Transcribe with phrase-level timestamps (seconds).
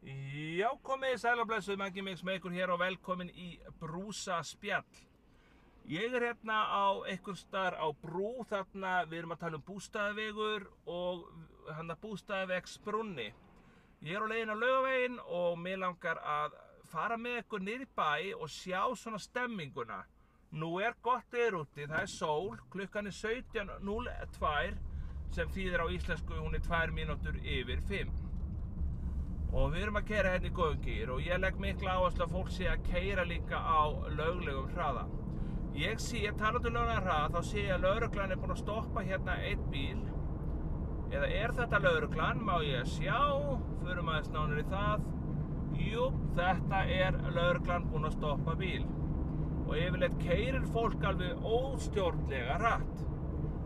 [0.00, 3.50] Já, komið í sælablesuð, Maggi Mix með ykkur hér og velkomin í
[3.82, 4.86] Brúsa spjall.
[5.90, 10.64] Ég er hérna á einhver starf á brú þarna, við erum að tala um bústæðavegur
[10.88, 11.26] og
[11.76, 13.28] hann að bústæðavegs brunni.
[14.00, 16.56] Ég er á leiðin á laugavegin og mér langar að
[16.88, 20.00] fara með ykkur niður í bæ og sjá svona stemminguna.
[20.56, 24.80] Nú er gott eður úti, það er sól, klukkan er 17.02
[25.36, 28.29] sem þýðir á íslensku hún er 2 mínútur yfir 5
[29.50, 32.34] og við erum að keira hérna í góðum gýr og ég legg mikla áherslu að
[32.36, 33.82] fólk sé að keira líka á
[34.14, 35.08] löglegum hraða.
[35.78, 39.04] Ég sé, talandu um löglegum hraða, þá sé ég að lauruglan er búinn að stoppa
[39.06, 40.00] hérna einn bíl.
[41.10, 42.42] Eða er þetta lauruglan?
[42.46, 43.18] Má ég sjá?
[43.82, 45.06] Förum aðeins nánir í það.
[45.80, 46.08] Jú,
[46.38, 48.84] þetta er lauruglan búinn að stoppa bíl.
[49.66, 53.02] Og yfirleitt keirir fólk alveg óstjórnlega hratt.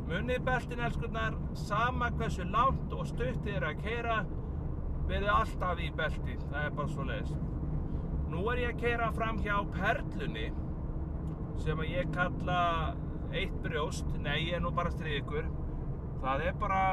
[0.09, 4.16] Munið beltin elskurnar, sama hversu langt og stutt þið eru að keira,
[5.09, 7.35] verið alltaf í belti, það er bara svo leiðis.
[8.33, 10.47] Nú er ég að keira fram hjá Perlunni
[11.62, 12.61] sem að ég kalla
[13.34, 15.51] eitt brjóst, nei ég er nú bara stríð ykkur.
[16.23, 16.84] Það er bara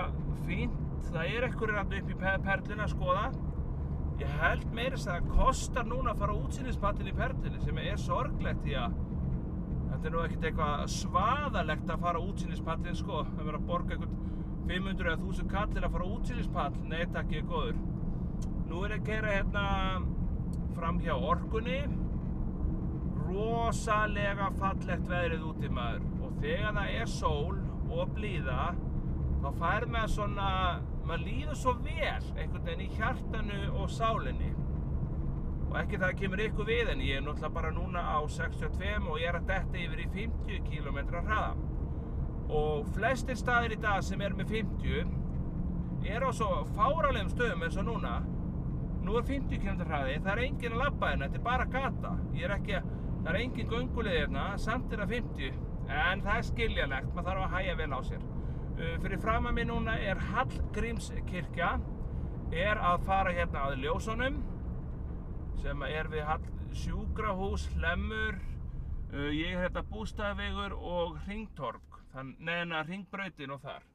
[0.45, 0.75] fínt,
[1.07, 3.29] það er ekkur rann upp í Perlunni að skoða.
[4.21, 8.61] Ég held meirist að það kostar núna að fara útsýnispallin í Perlunni sem er sorglegt
[8.65, 8.99] því að
[9.91, 14.19] þetta er nú ekkert eitthvað svaðalegt að fara útsýnispallin sko, það verður að borga eitthvað
[14.71, 17.81] 500 eða 1000 kallir að fara útsýnispall, nei takk ég er góður.
[18.71, 19.61] Nú er ég að keira hérna
[20.77, 21.81] fram hjá orkunni.
[23.25, 26.05] Rosalega fallegt veðrið úti maður.
[26.23, 27.57] Og þegar það er sól
[27.91, 28.69] og blíða,
[29.43, 30.47] þá fær maður svona,
[31.03, 34.55] maður líður svo vel einhvern veginn í hjartanu og sálinni.
[35.67, 39.19] Og ekki það kemur ykkur við, en ég er náttúrulega bara núna á 62 og
[39.19, 41.55] ég er að detta yfir í 50 km hraða.
[42.47, 45.17] Og flestir staðir í dag sem er með 50
[46.07, 48.21] er á svo fáralegum stöðum eins og núna
[49.01, 52.11] Nú er 50 km hraði, það er engin að labba hérna, þetta er bara gata.
[52.37, 52.91] Ég er ekki að,
[53.23, 55.57] það er engin göngulið hérna, samt er það 50.
[55.91, 58.27] En það er skiljanlegt, maður þarf að hæja vel á sér.
[58.71, 61.71] Uh, fyrir fram að mér núna er Hallgrímskirkja,
[62.61, 64.39] er að fara hérna að Ljósunum,
[65.61, 66.47] sem er við Hall
[66.77, 68.37] sjúkrahús, Hlemmur,
[69.11, 73.90] uh, ég er hérna bústæðvegur og Ringtorg, þann, neina Ringbrautin og þar.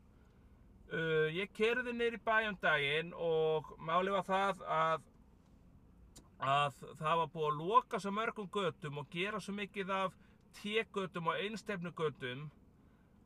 [0.86, 5.08] Uh, ég kerði neyri bæ um daginn og máli var það að,
[6.38, 10.14] að það var búið að loka svo mörgum götum og gera svo mikið af
[10.60, 12.46] tegötum og einstefnugötum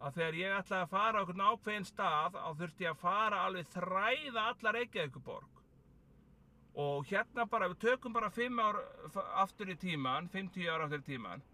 [0.01, 3.45] að þegar ég ætlaði að fara á einhvern ákveðin stað þá þurfti ég að fara
[3.45, 5.61] alveg þræða alla Reykjavíkuborg
[6.81, 8.79] og hérna bara, við tökum bara 5 ár
[9.43, 11.45] aftur í tíman 50 ár aftur í tíman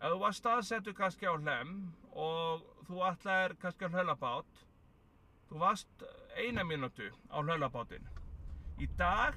[0.00, 1.76] ef þú var staðsettur kannski á hlem
[2.12, 4.66] og þú ætlaðir kannski á hlölabát
[5.46, 8.06] Þú varst eina mínútu á hlaulabátinn.
[8.82, 9.36] Í dag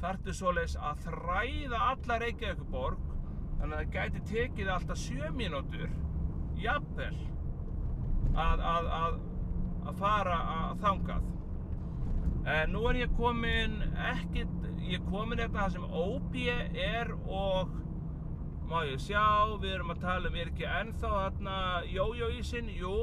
[0.00, 3.02] þarftu svoleiðis að þræða alla Reykjavíkuborg
[3.60, 5.90] þannig að það gæti tekið alltaf sjö mínútur
[6.60, 7.18] jafnvel
[8.34, 9.18] að, að, að,
[9.84, 11.28] að fara að þangað.
[12.50, 13.76] En nú er ég komin
[14.14, 16.36] ekkit, ég er komin hérna það sem OB
[16.86, 17.76] er og
[18.70, 21.56] má ég sjá, við erum að tala um, er ekki ennþá þarna
[21.90, 22.94] jójóísinn, jú,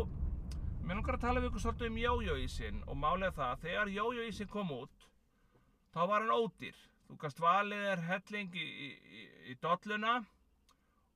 [0.88, 4.48] Mér langar að tala við ykkur svolítið um jójóísinn og málega það að þegar jójóísinn
[4.54, 5.08] kom út
[5.92, 6.78] þá var hann ódýr.
[7.10, 10.14] Þú kannst valið þér helling í, í, í dolluna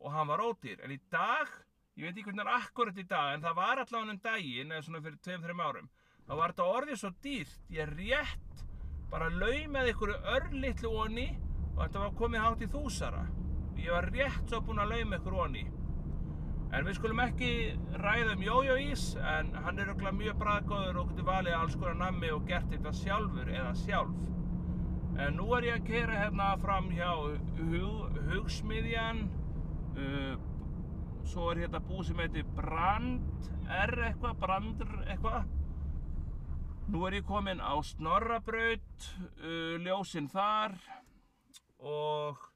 [0.02, 0.84] og hann var ódýr.
[0.84, 1.56] En í dag,
[1.96, 4.76] ég veit ekki hvernig það er akkurat í dag, en það var allavega um daginn
[4.76, 5.90] eða svona fyrir 2-3 árum,
[6.28, 7.66] þá var þetta orðið svo dýrt.
[7.72, 8.66] Ég rétt
[9.14, 11.30] bara lau með ykkur örlittlu onni
[11.78, 13.24] og þetta var komið hátt í þúsara.
[13.80, 15.70] Ég var rétt svo búinn að lau með ykkur onni.
[16.72, 17.48] En við skulum ekki
[18.00, 22.30] ræða um jójóís, en hann er auðvitað mjög bræðgóður og getur valið alls konar nammi
[22.32, 24.14] og gert þetta sjálfur eða sjálf.
[25.20, 29.20] En nú er ég að kera hérna fram hjá hug, Hugsmiðjan,
[30.00, 30.38] uh,
[31.28, 35.52] svo er hérna búið sem heitir Brand, R eitthvað, Brandr eitthvað.
[36.92, 39.10] Nú er ég komin á Snorrabraut,
[39.44, 40.80] uh, ljósinn þar
[41.84, 42.51] og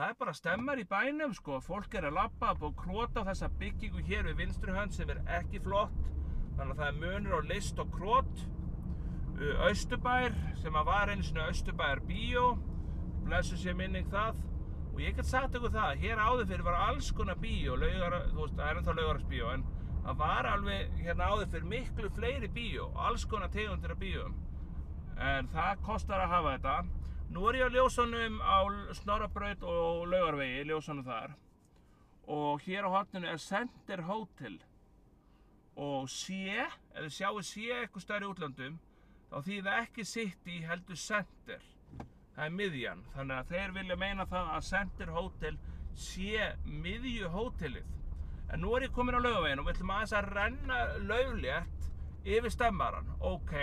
[0.00, 3.50] Það er bara stemmar í bænum sko, fólk er að lappa og króta á þessa
[3.60, 5.98] byggingu hér við vinstruhönd sem er ekki flott.
[6.56, 8.40] Þannig að það er munur á list og krót
[9.66, 12.46] Östubær sem að var einu svona Östubær bíó
[13.26, 14.38] blessu sér minning það.
[14.94, 18.40] Og ég get sagt ykkur það, hér áður fyrir var alls konar bíó, laugar, þú
[18.40, 19.66] veist, það er ennþá laugarasbíó en
[20.06, 24.40] það var alveg hérna áður fyrir miklu fleiri bíó, alls konar tegundir af bíóm
[25.20, 26.99] en það kostar að hafa þetta
[27.30, 28.58] Nú er ég á ljósunum á
[28.98, 31.36] Snorrabraut og Laugarvegi, ljósunum þar
[32.30, 34.60] og hér á hotninu er Center Hotel
[35.80, 38.78] og sé, þið sjáu sé eitthvað stærri útlandum
[39.30, 41.62] þá þýða ekki City heldur Center
[42.40, 43.00] það er miðjan.
[43.14, 45.56] Þannig að þeir vilja meina það að Center Hotel
[46.00, 47.96] sé miðju hótelið.
[48.50, 51.90] En nú er ég komin á laugaveginn og við ætlum aðeins að renna lauflétt
[52.24, 53.10] yfir stemmaran.
[53.20, 53.54] Ok,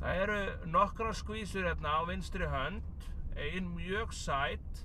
[0.00, 0.40] það eru
[0.72, 4.84] nokkra skvísur hérna á vinstri hönd, ein mjög sætt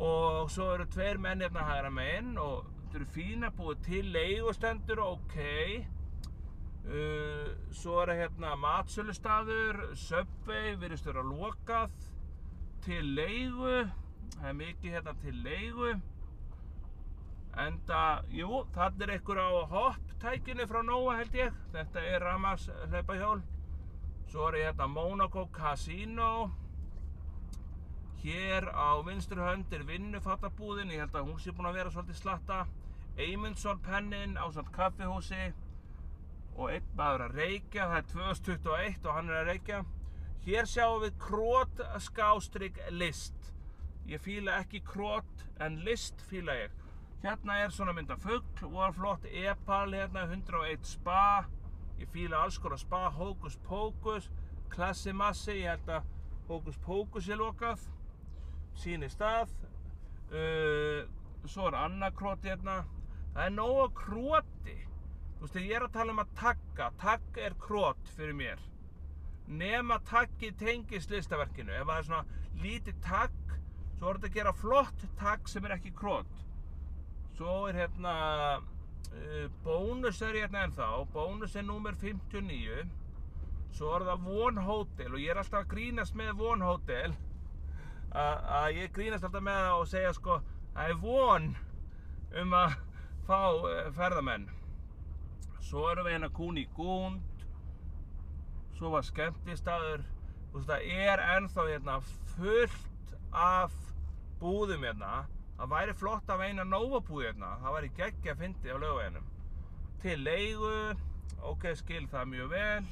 [0.00, 2.64] og svo eru tveir menn hérna hægra meginn og
[2.94, 5.36] þetta eru fína búið til leigustendur, ok.
[6.84, 11.94] Uh, svo er það hérna matsölustaður, Subway, virðist vera lokað,
[12.84, 13.86] til leigu,
[14.36, 15.94] það er mikið hérna til leigu.
[17.64, 18.02] Enda,
[18.34, 23.42] jú, þarna er einhver á hopp-tækinu frá Nóa held ég, þetta er Ramas hlaupahjól.
[24.34, 26.50] Svo er hérna Monaco Casino.
[28.22, 32.18] Hér á vinstri hönd er vinnufattabúðin, ég held að hún sé búin að vera svolítið
[32.18, 32.56] slatta.
[33.14, 35.52] Eymundsson pennin á svona kaffihúsi
[36.56, 39.80] og einn maður að reykja, það er 2021 og hann er að reykja.
[40.50, 43.52] Hér sjáum við krót skástrygg list.
[44.10, 46.74] Ég fíla ekki krót en list fíla ég.
[47.22, 51.44] Hérna er svona mynda fugg, voru flott epal hérna, 101 spa.
[51.98, 54.30] Ég fíla alls konar spa, hókus pókus,
[54.72, 56.08] klassi massi, ég held að
[56.48, 57.84] hókus pókus er lokað.
[58.78, 59.52] Sýni stað.
[60.34, 61.04] Uh,
[61.46, 62.82] svo er annað krót hérna.
[63.34, 64.76] Það er nóg að króti.
[65.38, 66.90] Þú veist, ég er að tala um að tagga.
[67.02, 68.62] Tagg er krót fyrir mér.
[69.46, 71.74] Nema taggi tengist listaverkinu.
[71.74, 73.56] Ef það er svona lítið tagg,
[73.98, 76.40] svo er þetta að gera flott tagg sem er ekki krót.
[77.36, 78.14] Svo er hérna
[79.64, 80.88] bónus er hérna ennþá.
[81.12, 82.88] Bónus er númer 59.
[83.74, 87.14] Svo er það Von Hotel og ég er alltaf að grínast með Von Hotel.
[88.14, 90.40] Að ég grínast alltaf með það og segja sko
[90.74, 91.48] það er von
[92.40, 92.76] um að
[93.26, 94.48] fá uh, ferðamenn.
[95.64, 97.44] Svo erum við hérna Kúni Gúnd.
[98.78, 100.02] Svo var skemmtistaður.
[100.50, 101.98] Þú veist það er ennþá hérna
[102.34, 103.74] fullt af
[104.42, 105.24] búðum hérna.
[105.58, 107.54] Það væri flott að veina Nóvabúð hérna.
[107.62, 109.26] Það væri geggja fyndi á lögaveginum.
[110.02, 110.74] Til leigu.
[111.44, 112.90] Ok, skil það mjög vel.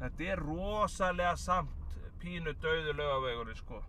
[0.00, 3.80] Þetta er rosalega samt pínu dauðu lögavegurinn sko.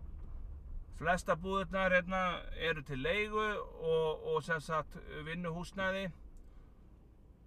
[0.98, 2.20] Flesta búðirnar hérna
[2.60, 6.10] eru til leigu og, og sem sagt vinnuhúsnæði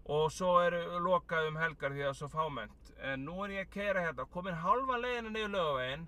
[0.06, 2.92] og svo eru lokað um helgar því að það er svo fámennt.
[3.02, 6.08] En nú er ég að kera hérna, komin halva leiðina niður lögaveginn,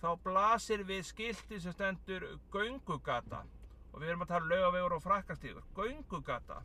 [0.00, 3.44] þá blasir við skilti sem stendur göngugata
[3.92, 6.60] og við erum að tala um lögavegur og frakkastíður, göngugata.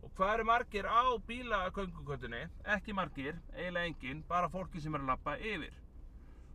[0.00, 2.46] Og hvað eru margir á bílagöngukötunni?
[2.64, 5.74] Ekki margir, eiginlega engin, bara fólki sem er að lappa yfir.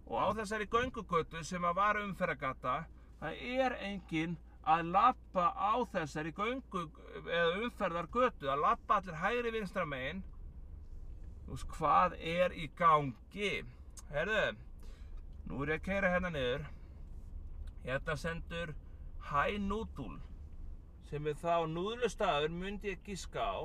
[0.10, 2.80] Og á þessari göngugötu sem að var umferðagata,
[3.22, 6.88] það er engin að lappa á þessari göngu
[7.30, 10.24] eða umferðargötu, að lappa allir hægri vinstra megin.
[11.46, 13.52] Þú veist, hvað er í gangi?
[14.10, 14.46] Herðu,
[15.50, 16.64] nú er ég að keyra hérna niður.
[17.86, 18.74] Hérna sendur
[19.30, 20.20] High Noodle
[21.10, 23.58] sem er þá núðlustadur myndi ég gíska á.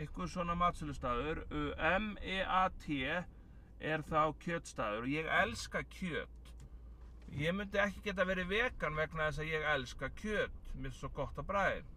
[0.00, 5.06] Ykkur svona matsölustadur M-E-A-T er þá kjötstaður.
[5.06, 6.52] Og ég elska kjöt.
[7.38, 10.60] Ég myndi ekki geta verið vegan vegna þess að ég elska kjöt.
[10.74, 11.88] Mér er svo gott að bræði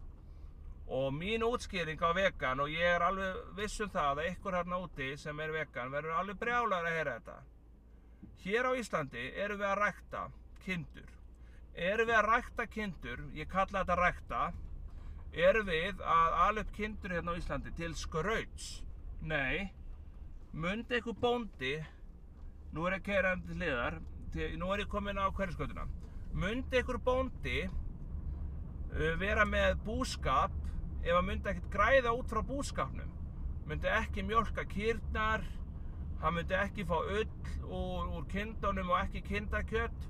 [0.86, 4.80] og mín útskýring á vegan og ég er alveg viss um það að ykkur hérna
[4.84, 7.36] úti sem er vegan verður alveg brjálar að heyra þetta
[8.44, 10.22] hér á Íslandi erum við að rækta
[10.64, 11.10] kindur.
[11.74, 14.42] Erum við að rækta kindur, ég kalla þetta rækta,
[15.34, 18.68] erum við að upp kindur hérna á Íslandi til skrauts?
[19.24, 19.72] Nei,
[20.52, 21.74] mundi einhver bóndi,
[22.74, 23.98] nú er ég að kæra hann til hliðar,
[24.60, 25.88] nú er ég komin á hverjaskötuna,
[26.34, 30.54] mundi einhver bóndi uh, vera með búskap
[31.04, 33.10] ef að myndi ekkert græða út frá búskapnum,
[33.68, 35.44] myndi ekki mjölka kýrnar,
[36.22, 37.26] hann myndi ekki fá ull
[37.64, 40.08] úr, úr kindunum og ekki kindakjött,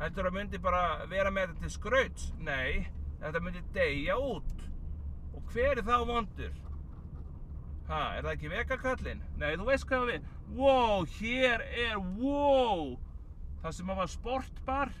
[0.00, 2.32] heldur að myndi bara vera með þetta til skrauts?
[2.40, 2.86] Nei,
[3.22, 4.68] þetta myndi deyja út.
[5.32, 6.62] Og hver er þá vondur?
[7.92, 9.22] ha, er það ekki vegakallinn?
[9.40, 12.92] nei, þú veist hvað við wow, hér er, wow.
[13.62, 14.92] Það sem var sportbar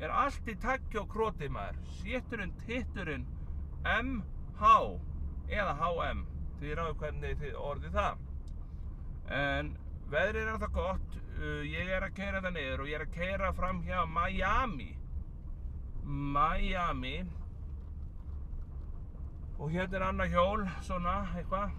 [0.00, 1.80] er allt í takki og króti maður.
[1.98, 3.26] Sétturinn, titturinn
[3.84, 4.72] MH
[5.52, 6.24] eða HM
[6.60, 8.26] því ráðu hvernig þið orðið það
[9.34, 9.74] en
[10.10, 11.18] veðrið er það gott.
[11.40, 14.88] Uh, ég er að keira það niður og ég er að keira fram hjá Miami.
[16.04, 17.14] Miami.
[19.60, 21.76] Og hérna er annað hjól svona eitthvað.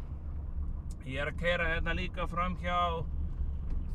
[1.05, 2.77] Ég er að keira hérna líka fram hjá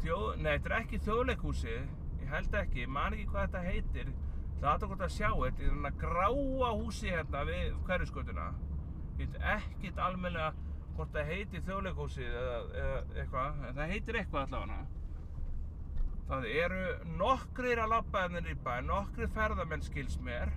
[0.02, 4.14] þjóð, nei þetta er ekki þjóðleikhúsi ég held ekki, ég man ekki hvað þetta heitir.
[4.60, 5.50] Það er hvort að sjá þetta.
[5.50, 8.46] Þetta er hérna gráa húsi hérna við hverjuskotuna
[9.56, 10.52] ekkit almennilega
[10.96, 14.84] hvort það heitir þjóðleikhúsið eða, eða eitthvað, en það heitir eitthvað allavega
[16.26, 16.78] Það eru
[17.20, 20.50] nokkrir að labba ennir í bæ, nokkrir ferðamenn skils mér.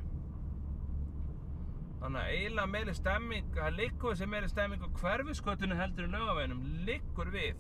[2.00, 6.64] Þannig að eiginlega meiri stemming, það liggur þessi meiri stemming á hverfiskötunni heldur í laugaveginum,
[6.88, 7.60] liggur við.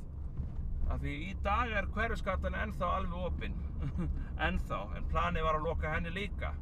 [0.89, 3.59] Af því í dag er hverfiskatan ennþá alveg opinn,
[4.47, 6.55] ennþá, en planið var að loka henni líka.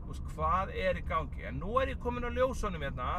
[0.00, 1.46] Þú veist, hvað er í gangi?
[1.46, 3.12] En nú er ég komin á ljósunum hérna,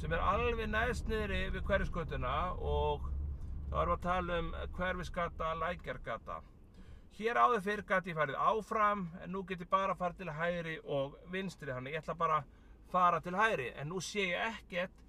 [0.00, 3.06] sem er alveg neðst niðri við hverfiskötuna og
[3.70, 6.36] þá erum við að tala um hverfiskata, lækjargata.
[7.16, 10.76] Hér áður fyrir gæti ég farið áfram, en nú get ég bara farið til hægri
[10.84, 12.50] og vinstri, þannig ég ætla bara að
[12.92, 13.70] fara til hægri.
[13.80, 15.02] En nú sé ég ekkert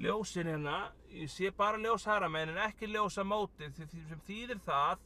[0.00, 4.62] ljósin hérna, ég sé bara ljós hægra megin en ekki ljós að móti, sem þýðir
[4.62, 5.02] það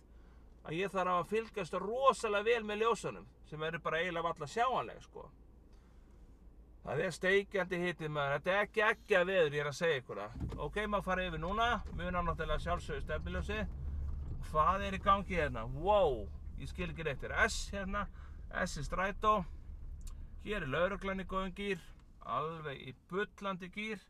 [0.65, 5.01] að ég þarf að fylgjast rosalega vel með ljósunum, sem eru bara eiginlega valla sjáanleg,
[5.09, 5.27] sko.
[6.85, 10.01] Það er steikjandi hitið maður, þetta er ekki ekki að veður, ég er að segja
[10.03, 10.35] ykkur það.
[10.67, 13.57] Ok, maður farið yfir núna, munar náttúrulega sjálfsögðu stefniljósi.
[14.51, 15.63] Hvað er í gangi hérna?
[15.81, 16.19] Wow,
[16.61, 18.05] ég skil ekki neitt, er S hérna,
[18.67, 19.33] S er strætó.
[20.45, 21.81] Hér er lauruglan í góðum gýr,
[22.21, 24.05] alveg í bullandi gýr.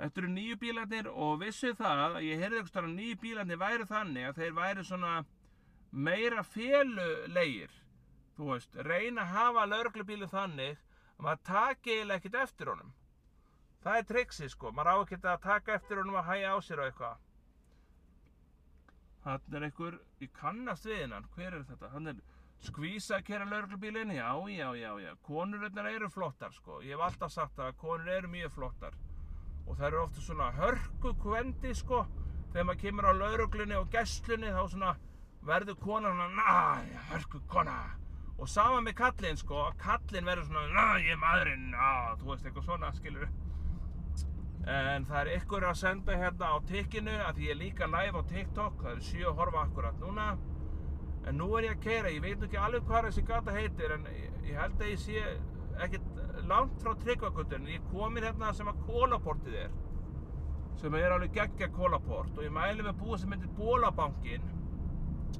[0.00, 3.92] Þetta eru nýju bílarnir og vissu það að ég heyrði eitthvað að nýju bílarnir væri
[3.92, 5.14] þannig að þeir væri svona
[5.92, 7.72] meira félulegir.
[8.38, 10.78] Þú veist, reyna að hafa lauruglubílu þannig
[11.18, 12.92] að maður taki eiginlega ekkert eftir honum.
[13.82, 16.82] Það er triksi sko, maður á ekkert að taka eftir honum að hæja á sér
[16.82, 17.24] og eitthvað.
[19.24, 21.90] Þannig er einhver, ég kannast við hennan, hver er þetta?
[21.92, 22.20] Hann er
[22.64, 25.12] skvísa að kera lauruglubílinn, já, já, já, já.
[25.26, 28.98] Konurinn eru flottar sko, ég hef alltaf sagt það að konur eru mjög flottar.
[29.66, 32.04] Og það eru ofta svona hörku kvendi sko,
[32.54, 34.94] þegar maður kemur á lauruglunni og gesslunni þá svona
[35.48, 37.78] verður konan að, næ, hörku kona.
[38.38, 42.68] Og sama með kallinn sko, kallinn verður svona, ég er maðurinn, á, þú veist, eitthvað
[42.68, 43.28] svona, skilur
[44.68, 48.22] En það er ykkur að senda hérna á tikkinu, því ég er líka live á
[48.28, 50.26] TikTok, það eru sjö að horfa akkurat núna.
[51.24, 54.04] En nú er ég að keira, ég veit ekki alveg hvað þessi gata heitir, en
[54.12, 55.22] ég, held að ég sé
[55.86, 57.70] ekkert langt frá Tryggvakutin.
[57.72, 59.74] Ég komin hérna sem að kólaportið er,
[60.82, 64.44] sem er alveg geggja kólaport og ég mæli með búið sem heitir Bólabankin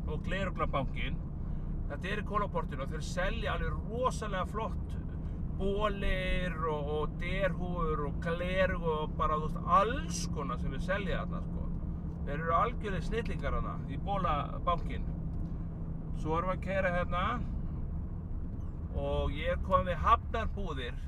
[0.09, 1.21] og Gleruglabankin.
[1.89, 4.97] Þetta er í kólaportinu og þeir selja alveg rosalega flott
[5.59, 11.23] bólir og, og derhúur og glerug og bara þú veist alls konar sem við selja
[11.25, 11.65] þarna sko.
[12.29, 15.09] Þeir eru algjörlega snillingar þarna í bólabankin.
[16.19, 17.25] Svo erum við að kæra hérna
[18.99, 21.01] og ég er komið við Hafnarbúðir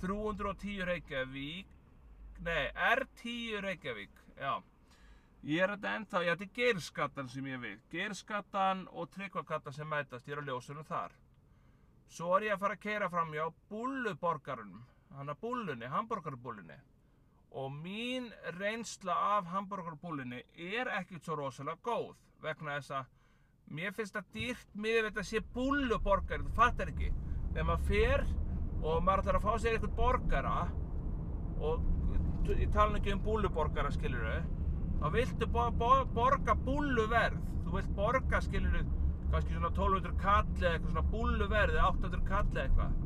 [0.00, 1.76] 310 Reykjavík
[2.46, 4.52] nei, R10 Reykjavík já
[5.46, 9.88] ég er þetta ennþá, já þetta er Geirskattan sem ég við Geirskattan og Tryggvakattan sem
[9.88, 11.14] mætast, ég er á ljósunum þar.
[12.08, 16.78] Svo er ég að fara að kæra fram hjá Búlluborgarunum hann að Búllunni, Hamburgerbúllunni
[17.58, 18.28] og mín
[18.58, 23.14] reynsla af Hamburgerbúllunni er ekkert svo rosalega góð vegna þess að
[23.78, 27.08] mér finnst það dýrt miður þetta sé búlluborgari, þú fattar ekki.
[27.52, 28.26] Þegar maður fer
[28.82, 30.54] og maður ætlar að fá sér eitthvað borgara
[31.58, 34.36] og ég tala ekki um búlluborgara skiluru
[34.98, 37.44] þá viltu bo bo borga búlluverð.
[37.66, 38.82] Þú vilt borga skiluru
[39.28, 42.98] kannski svona 1200 kall eða eitthvað svona búlluverð eða 800 kall eða eitthvað.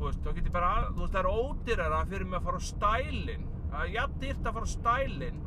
[0.00, 2.68] Þú veist, þá getur bara, þú veist það er ódýrara fyrir mig að fara á
[2.70, 5.40] stælin það er jafn dýrt að fara á stælin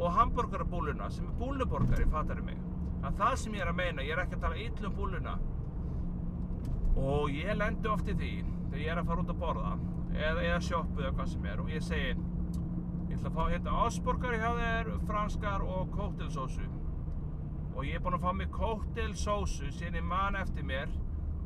[0.00, 2.60] og hamburgerabúlluna sem er búlluborgari, fattar mig?
[3.04, 5.36] Að það sem ég er að meina, ég er ekki að tala yllum búluna
[7.00, 9.72] og ég lendi oft í því þegar ég er að fara út að borða
[10.14, 12.14] eða, eða sjoppu eða hvað sem er og ég segi
[13.10, 16.68] ég ætla að fá hérna ásborgari hjá þér, franskar og kóktelsósu.
[17.74, 20.94] Og ég er búinn að fá mig kóktelsósu síðan ég man eftir mér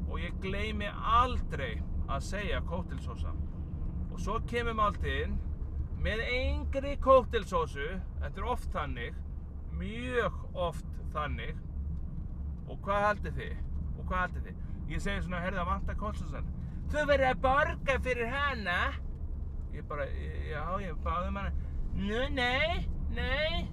[0.04, 3.34] og ég gleymi aldrei að segja kóktelsósa.
[4.12, 5.38] Og svo kemur máltíðin
[6.04, 7.88] með engri kóktelsósu
[8.20, 9.16] þetta er oft þannig
[9.74, 11.56] mjög oft þannig.
[12.68, 13.56] Og hvað heldur þið?
[13.94, 14.62] og hvað heldur þið?
[14.92, 16.48] ég segi svona, herðu að vanta kólsósan
[16.92, 18.78] þú verður að borga fyrir hana
[19.74, 20.06] ég bara,
[20.48, 21.52] já, ég báði um hana.
[21.94, 23.64] Nú, nei, nei.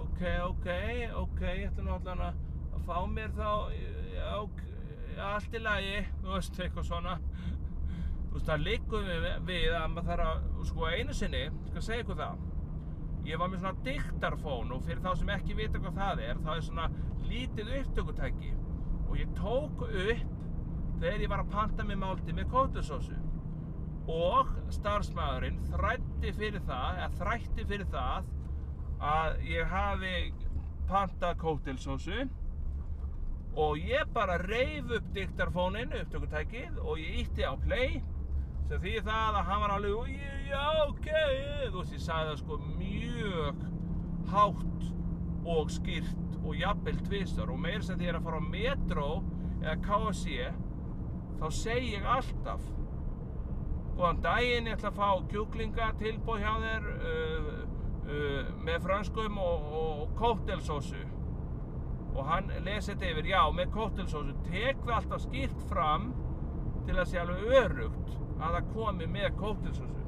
[0.00, 0.68] Ok, ok,
[1.20, 2.40] ok ég ætla nú allan að,
[2.76, 3.50] að fá mér þá
[4.14, 4.28] já,
[5.30, 7.16] allt í lagi þú veist, eitthvað svona.
[8.30, 12.06] Þú veist, það líkum við, við að maður þarf að, sko, einu sinni skal segja
[12.06, 12.46] ykkur það
[13.26, 16.52] ég var með svona diktarfón og fyrir þá sem ekki vita hvað það er þá
[16.54, 16.86] er svona
[17.28, 18.52] lítið upptökutæki.
[19.10, 20.22] Og ég tók upp
[21.00, 23.19] þegar ég var að panta með málti með kótusósu
[24.10, 28.30] og starfsmæðurinn þrætti fyrir það eða þrætti fyrir það
[29.10, 30.14] að ég hafi
[30.90, 32.24] pantað kótelsósu
[33.60, 38.00] og ég bara reif upp diktarfónin upptökutækið og ég ítti á play
[38.70, 40.10] sem því það að hann var alveg
[40.50, 43.64] já ok þú veist ég sagði það sko mjög
[44.30, 44.90] hátt
[45.50, 49.08] og skýrt og jafnvel tvisar og meira sem því ég er að fara á Metro
[49.60, 50.36] eða KFC
[51.40, 52.68] þá segi ég alltaf
[54.00, 57.48] Góðan daginn, ég ætla að fá kjúklinga tilbúð hjá þér uh,
[58.08, 61.02] uh, með franskum og, og kóttelsósu
[62.14, 66.08] og hann lesi þetta yfir, já, með kóttelsósu tek það alltaf skýrt fram
[66.86, 70.06] til að sé alveg örugt að það komi með kóttelsósu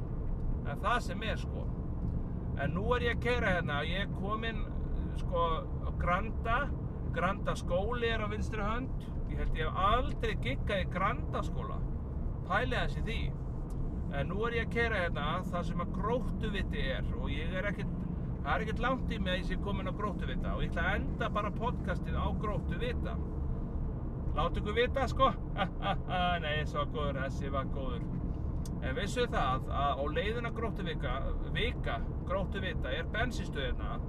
[0.72, 1.68] en það sem er sko.
[2.64, 3.82] En nú er ég að kera hérna.
[3.84, 4.64] Ég er komin
[5.20, 5.46] sko
[5.84, 6.58] á Granda.
[7.12, 9.08] Granda skóli er á vinstri hönd.
[9.28, 11.82] Ég held ég hef aldrei giggað í Granda skóla
[12.49, 13.20] pælega þessi því
[14.12, 17.69] en nú er ég að kera hérna það sem að gróttuviti er og ég er
[17.73, 17.92] ekkert
[18.42, 20.88] það er ekkert langt í mig að ég sé komin á gróttuvita og ég ætla
[20.88, 23.14] að enda bara podcastið á gróttuvita.
[24.33, 25.28] Láttu ykkur vita sko.
[26.45, 28.07] Nei, svo góður, þessi var góður.
[28.83, 31.12] En vissu það að á leiðina gróttuvika
[31.54, 34.00] vika, gróttuvita er bensinstöðina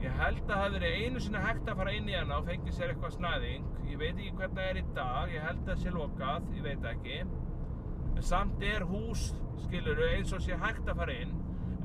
[0.00, 2.76] Ég held að það verið einu sinni hægt að fara inn í hana og fengið
[2.76, 5.82] sér eitthvað snæðing Ég veit ekki hvernig það er í dag, ég held að það
[5.82, 7.18] sé lokað, ég veit ekki
[8.20, 9.34] En samt er hús,
[9.64, 11.30] skiluru, eins og sé hægt að fara inn.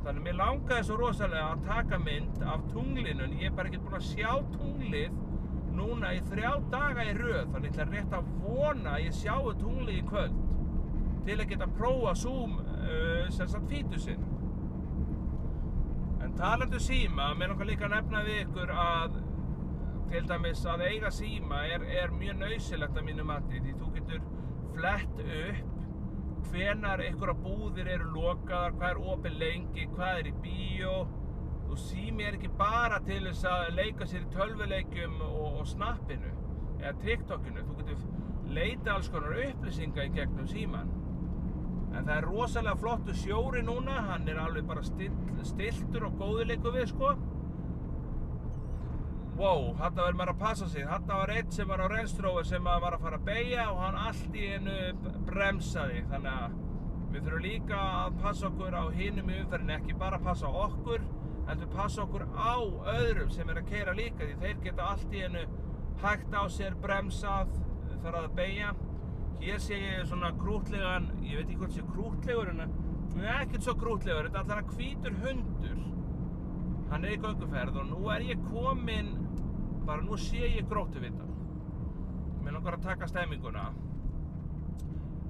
[0.05, 3.81] Þannig mér langaði svo rosalega að taka mynd af tunglinu en ég er bara ekki
[3.83, 5.17] búinn að sjá tunglið
[5.75, 7.49] núna í þrjá daga í röð.
[7.51, 10.39] Þannig ég ætla rétt að vona að ég sjáu tunglið í kvöld.
[11.27, 14.23] Til að geta prófa zoom uh, sem sagt fítusinn
[16.23, 19.19] en talandu síma mér langar líka að nefna við ykkur að
[20.09, 24.23] til dæmis að eiga síma er, er mjög nöysilegt að mínu mati því þú getur
[24.73, 25.75] flett upp
[26.49, 30.93] hvenar einhverja búðir eru lokaðar, hvað er opið lengi, hvað er í bíó.
[31.69, 36.31] Og sími er ekki bara til þess að leika sér í tölvuleikjum og, og snappinu
[36.79, 38.07] eða TikTokinu, þú getur
[38.55, 40.89] leita alls konar upplýsinga í gegnum síman
[41.99, 46.89] en það er rosalega flottu sjóri núna, hann er alveg bara stiltur og góðuleiku við
[46.93, 47.13] sko
[49.39, 50.83] Wow, þarna verður maður að passa sig.
[50.83, 53.99] Þarna var einn sem var á Rennstrófi sem var að fara að beigja og hann
[54.01, 54.73] allt í einu
[55.29, 56.01] bremsaði.
[56.11, 56.57] Þannig að
[57.13, 61.07] við þurfum líka að passa okkur á hinum í umferðinni, ekki bara passa okkur,
[61.47, 62.55] heldur passa okkur á
[62.97, 65.45] öðrum sem er að keira líka því þeir geta allt í einu
[66.03, 67.55] hægt á sér bremsað
[68.03, 68.75] þar að beigja.
[69.39, 72.63] Hér sé ég svona krútlegan, ég veit ekki hvort sé krútlegur en
[73.13, 75.81] það er ekkert svo krútlegur, þetta er allavega hvítur hundur.
[76.89, 79.13] Hann er í gönguferð og nú er ég kominn
[79.87, 81.27] bara nú sé ég gróttuvita
[82.43, 83.65] mér langar að taka stemminguna.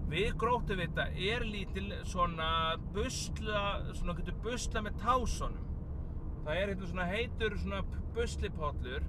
[0.10, 2.52] Við gróttuvita er lítil svona
[2.94, 5.66] busla svona getur busla með tásunum
[6.50, 7.80] það er hérna svona heitur svona
[8.16, 9.04] buslipollur.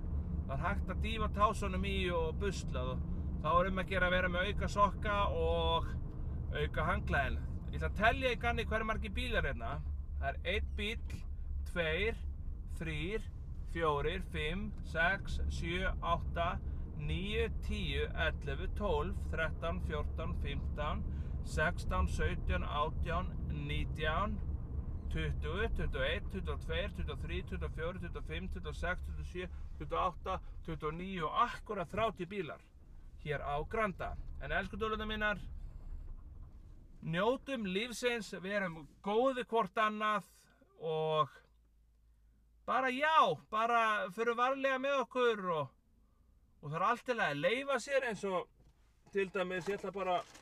[0.48, 3.04] Það er hægt að dýfa tásunum í og busla og
[3.40, 5.87] þá er um að gera að vera með auka sokka og
[6.53, 7.38] auka hanglaðin
[7.70, 9.76] ég ætla að tellja í ganni hverju margi bílar hérna.
[10.20, 11.20] Það er einn bíl,
[11.70, 12.16] tveir,
[12.81, 13.29] þrýr
[13.70, 16.59] fjórir, fimm, sex, sjö, átta,
[16.98, 21.05] níu, tíu, ellefu, tólf, þrettán, fjórtán, fimmtán,
[21.46, 23.31] sextán, sautján, átján,
[23.68, 24.35] nítján,
[25.14, 29.48] tuttugu, tuttugu eitt, tuttugu tveir, tuttugu þrý, tuttugu fjóri, tuttugu fimm, tuttugu sex, tuttugu sjö,
[29.79, 32.69] tuttugu átta, tuttugu níu og akkurat þrátti bílar
[33.24, 34.14] hér á Granda.
[34.40, 35.38] En elsku dóluna mínar,
[37.02, 40.24] njótum lífsins, verum góði hvort annað
[40.80, 41.28] og
[42.66, 45.70] bara já, bara fyrir varlega með okkur og,
[46.62, 48.48] og það er allt til að leifa sér eins og
[49.12, 50.37] til dæmis ég ætla bara að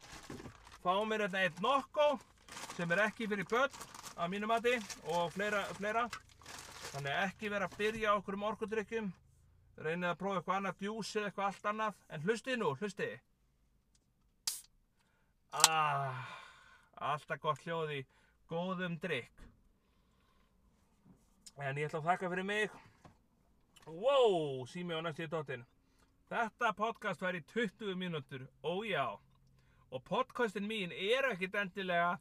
[0.83, 2.09] fá mér hérna eitt nokko
[2.77, 3.79] sem er ekki fyrir börn
[4.19, 4.75] að mínu mati
[5.15, 6.09] og fleira, fleira.
[6.93, 9.11] þannig ekki vera að byrja okkur um orkudrykkjum
[9.85, 13.19] reynið að prófa eitthvað annað djús eða eitthvað allt annað en hlustið nú, hlustið
[15.65, 16.25] ah,
[17.13, 18.01] alltaf gott hljóð í
[18.51, 19.49] góðum drykk
[21.59, 22.75] En ég ætla að þakka fyrir mig.
[23.89, 25.65] Wow, sími á næstu í dottin.
[26.31, 29.17] Þetta podcast var í 20 mínútur, ójá.
[29.91, 32.13] Og podcastin mín er ekkit endilega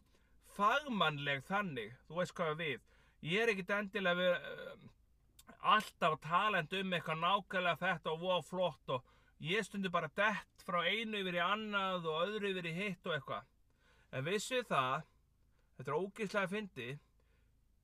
[0.58, 2.88] fagmannleg þannig, þú veist hvað við.
[3.22, 4.90] Ég er ekkit endilega við, uh,
[5.74, 10.82] alltaf talend um eitthvað nákvæmlega þetta og wow flott og ég stundi bara dett frá
[10.84, 13.46] einu yfir í annað og öðru yfir í hitt og eitthvað.
[14.12, 15.04] En þið það,
[15.78, 16.94] þetta er ógeðslega fyndið,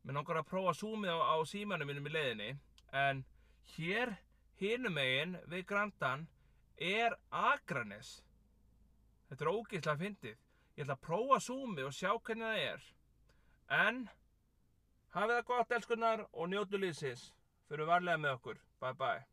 [0.04, 2.50] mér langar að prófa zoomið á, á símanum mínum í leiðinni,
[2.92, 3.24] en
[3.76, 4.16] hér
[4.60, 6.28] hinum megin við Grandan
[6.78, 8.22] er Akranes.
[9.30, 10.42] Þetta er ógeðslega fyndið.
[10.74, 12.86] Ég ætla að prófa zoomið og sjá hvernig það er.
[13.74, 14.04] En,
[15.14, 17.30] hafið það gott elskunnar og njótu lífsins.
[17.70, 18.60] Fyrir varlega með okkur.
[18.84, 19.33] Bye bye.